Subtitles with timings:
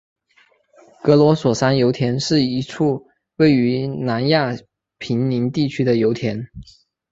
[1.03, 3.05] 格罗索山油田是一处
[3.35, 4.57] 位于南亚
[4.97, 6.49] 平宁地区的油田。